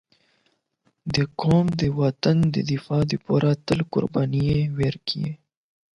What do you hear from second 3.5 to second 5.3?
تل قرباني ورکړې.